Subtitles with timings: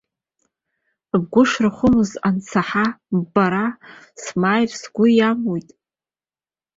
[1.21, 2.85] Бгәы шрахәымыз ансаҳа
[3.23, 3.65] ббара
[4.23, 5.69] смааир сгәы иамуит.